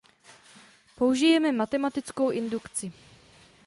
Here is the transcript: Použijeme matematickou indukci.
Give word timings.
Použijeme 0.95 1.51
matematickou 1.51 2.29
indukci. 2.31 2.91